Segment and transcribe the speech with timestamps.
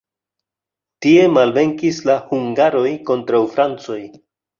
[1.05, 3.99] Tie malvenkis la hungaroj kontraŭ francoj.